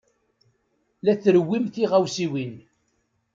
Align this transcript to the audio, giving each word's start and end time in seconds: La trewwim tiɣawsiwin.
La 1.05 1.13
trewwim 1.21 1.65
tiɣawsiwin. 1.73 2.53